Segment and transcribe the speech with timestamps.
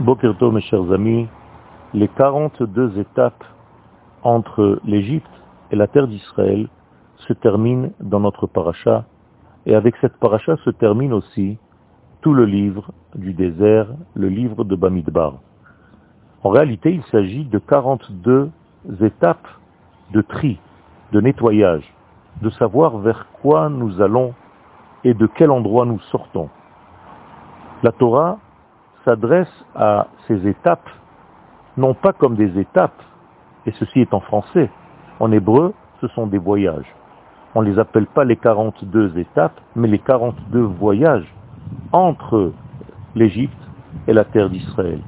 [0.00, 1.28] Bokerto, mes chers amis,
[1.92, 3.44] les 42 étapes
[4.24, 5.30] entre l'Égypte
[5.70, 6.68] et la terre d'Israël
[7.18, 9.04] se terminent dans notre paracha,
[9.66, 11.58] et avec cette paracha se termine aussi
[12.22, 15.34] tout le livre du désert, le livre de Bamidbar.
[16.42, 18.50] En réalité, il s'agit de 42
[19.00, 19.46] étapes
[20.12, 20.58] de tri,
[21.12, 21.94] de nettoyage,
[22.42, 24.34] de savoir vers quoi nous allons
[25.04, 26.48] et de quel endroit nous sortons.
[27.84, 28.38] La Torah
[29.04, 30.88] s'adresse à ces étapes
[31.76, 33.02] non pas comme des étapes,
[33.66, 34.70] et ceci est en français.
[35.20, 36.86] En hébreu, ce sont des voyages.
[37.54, 41.32] On ne les appelle pas les 42 étapes, mais les 42 voyages
[41.92, 42.52] entre
[43.14, 43.56] l'Égypte
[44.06, 45.00] et la terre d'Israël.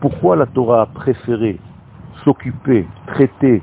[0.00, 1.58] Pourquoi la Torah a préféré
[2.24, 3.62] s'occuper, traiter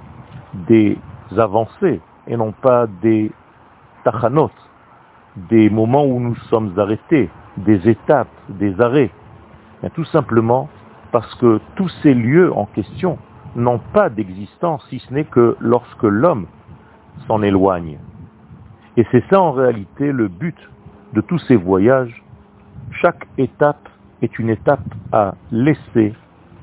[0.68, 0.98] des
[1.38, 3.32] avancées et non pas des
[4.04, 4.52] tachanot,
[5.50, 9.12] des moments où nous sommes arrêtés, des étapes, des arrêts?
[9.94, 10.70] Tout simplement
[11.12, 13.18] parce que tous ces lieux en question
[13.56, 16.48] n'ont pas d'existence si ce n'est que lorsque l'homme
[17.28, 17.98] s'en éloigne.
[18.98, 20.58] Et c'est ça en réalité le but
[21.14, 22.24] de tous ces voyages.
[22.92, 23.90] Chaque étape
[24.22, 26.14] est une étape à laisser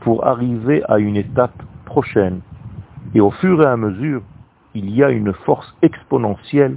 [0.00, 2.41] pour arriver à une étape prochaine.
[3.15, 4.22] Et au fur et à mesure,
[4.75, 6.77] il y a une force exponentielle.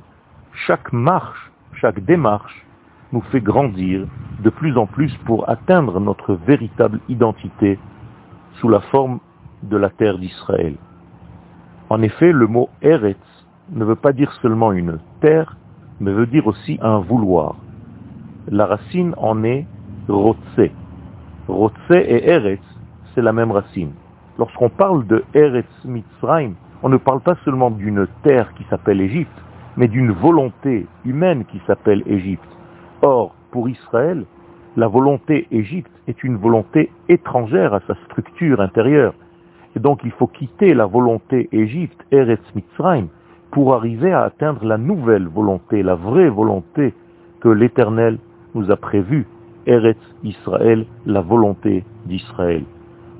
[0.54, 2.65] Chaque marche, chaque démarche
[3.16, 4.06] nous fait grandir
[4.44, 7.80] de plus en plus pour atteindre notre véritable identité
[8.60, 9.20] sous la forme
[9.64, 10.76] de la terre d'Israël.
[11.90, 13.18] En effet, le mot Eretz
[13.72, 15.56] ne veut pas dire seulement une terre,
[16.02, 17.56] mais veut dire aussi un vouloir.
[18.50, 19.66] La racine en est
[20.10, 20.70] Rotse.
[21.48, 22.64] Rotse et Eretz,
[23.14, 23.94] c'est la même racine.
[24.38, 29.42] Lorsqu'on parle de Eretz Mitzrayim, on ne parle pas seulement d'une terre qui s'appelle Égypte,
[29.78, 32.44] mais d'une volonté humaine qui s'appelle Égypte.
[33.02, 34.26] Or, pour Israël,
[34.78, 39.14] la volonté Égypte est une volonté étrangère à sa structure intérieure.
[39.76, 43.08] Et donc il faut quitter la volonté Égypte, Eretz Mitzrayim,
[43.52, 46.94] pour arriver à atteindre la nouvelle volonté, la vraie volonté
[47.40, 48.18] que l'Éternel
[48.54, 49.28] nous a prévue,
[49.66, 52.64] Eretz Israël, la volonté d'Israël.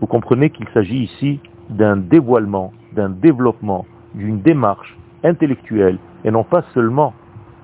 [0.02, 6.64] Vous comprenez qu'il s'agit ici d'un dévoilement, d'un développement, d'une démarche intellectuelle, et non pas
[6.74, 7.14] seulement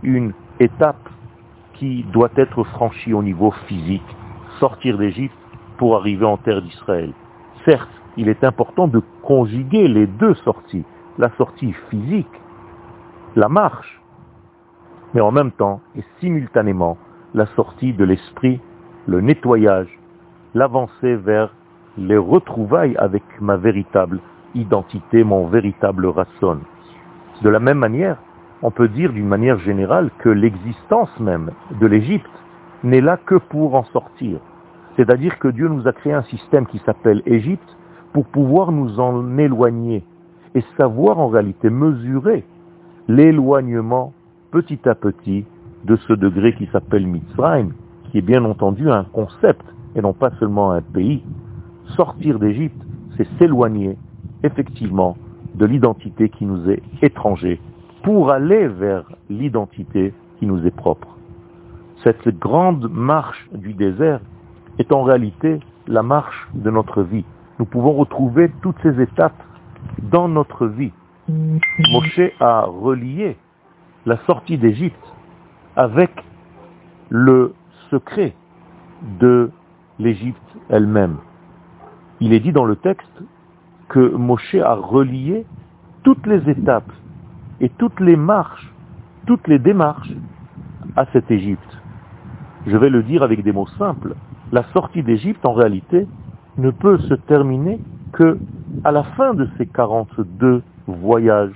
[0.04, 1.10] une étape
[1.82, 4.16] qui doit être franchi au niveau physique,
[4.60, 5.36] sortir d'Égypte
[5.80, 7.12] pour arriver en terre d'Israël.
[7.66, 10.84] Certes, il est important de conjuguer les deux sorties,
[11.18, 12.40] la sortie physique,
[13.36, 14.00] la marche,
[15.16, 17.00] mais en même temps et simultanément
[17.34, 18.60] la sortie de l'esprit,
[19.08, 20.00] le nettoyage,
[20.54, 21.52] l'avancée vers
[21.98, 24.20] les retrouvailles avec ma véritable
[24.54, 26.60] identité, mon véritable rasson.
[27.42, 28.18] De la même manière,
[28.64, 32.30] on peut dire d'une manière générale que l'existence même de l'Égypte
[32.84, 34.40] n'est là que pour en sortir.
[34.96, 37.78] C'est-à-dire que Dieu nous a créé un système qui s'appelle Égypte
[38.14, 40.04] pour pouvoir nous en éloigner
[40.54, 42.44] et savoir en réalité mesurer
[43.08, 44.14] l'éloignement
[44.52, 45.46] petit à petit
[45.86, 47.70] de ce degré qui s'appelle Mitzrayim,
[48.06, 51.24] qui est bien entendu un concept et non pas seulement un pays.
[51.96, 52.82] Sortir d'Égypte,
[53.18, 53.98] c'est s'éloigner
[54.44, 55.18] effectivement
[55.56, 57.58] de l'identité qui nous est étrangère
[58.04, 61.08] pour aller vers l'identité qui nous est propre.
[62.04, 64.22] Cette grande marche du désert
[64.80, 67.26] est en réalité la marche de notre vie.
[67.60, 69.44] Nous pouvons retrouver toutes ces étapes
[70.02, 70.92] dans notre vie.
[71.30, 73.38] Moshe a relié
[74.06, 75.14] la sortie d'Égypte
[75.76, 76.12] avec
[77.10, 77.54] le
[77.92, 78.34] secret
[79.20, 79.52] de
[80.00, 81.18] l'Égypte elle-même.
[82.20, 83.22] Il est dit dans le texte
[83.90, 85.46] que Moshe a relié
[86.04, 86.92] toutes les étapes
[87.62, 88.74] et toutes les marches,
[89.28, 90.12] toutes les démarches
[90.96, 91.78] à cette Égypte.
[92.66, 94.16] Je vais le dire avec des mots simples.
[94.52, 96.08] La sortie d'Égypte, en réalité,
[96.58, 97.80] ne peut se terminer
[98.14, 98.38] que
[98.84, 101.54] à la fin de ces 42 voyages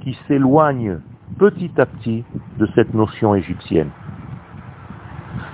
[0.00, 0.98] qui s'éloignent
[1.38, 2.24] petit à petit
[2.58, 3.90] de cette notion égyptienne.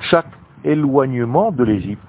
[0.00, 0.32] Chaque
[0.64, 2.02] éloignement de l'Égypte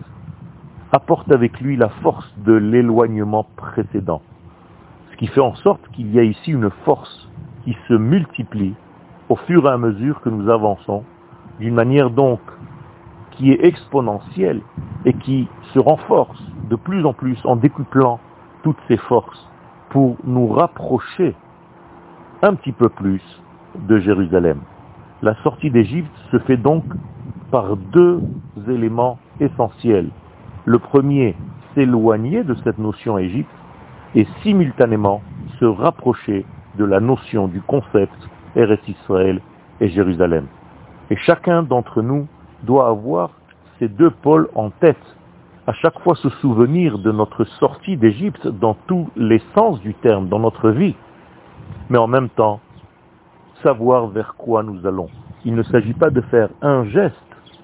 [0.91, 4.21] apporte avec lui la force de l'éloignement précédent.
[5.11, 7.29] Ce qui fait en sorte qu'il y a ici une force
[7.63, 8.73] qui se multiplie
[9.29, 11.03] au fur et à mesure que nous avançons,
[11.59, 12.39] d'une manière donc
[13.31, 14.61] qui est exponentielle
[15.05, 18.19] et qui se renforce de plus en plus en décuplant
[18.63, 19.49] toutes ses forces
[19.89, 21.35] pour nous rapprocher
[22.41, 23.21] un petit peu plus
[23.87, 24.59] de Jérusalem.
[25.21, 26.83] La sortie d'Égypte se fait donc
[27.51, 28.21] par deux
[28.67, 30.09] éléments essentiels.
[30.65, 31.35] Le premier,
[31.73, 33.49] s'éloigner de cette notion Égypte
[34.15, 35.21] et simultanément
[35.59, 36.45] se rapprocher
[36.77, 38.15] de la notion du concept
[38.55, 39.41] Eretz Israël
[39.79, 40.47] et Jérusalem.
[41.09, 42.27] Et chacun d'entre nous
[42.63, 43.31] doit avoir
[43.79, 44.97] ces deux pôles en tête
[45.65, 50.27] à chaque fois se souvenir de notre sortie d'Égypte dans tous les sens du terme,
[50.27, 50.95] dans notre vie,
[51.89, 52.59] mais en même temps
[53.61, 55.09] savoir vers quoi nous allons.
[55.45, 57.15] Il ne s'agit pas de faire un geste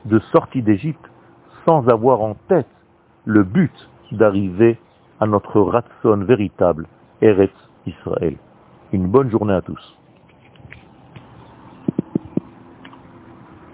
[0.05, 1.05] de sortie d'Égypte
[1.65, 2.67] sans avoir en tête
[3.25, 4.77] le but d'arriver
[5.19, 6.87] à notre ratson véritable,
[7.21, 7.51] Eretz
[7.85, 8.37] Israël.
[8.91, 9.98] Une bonne journée à tous.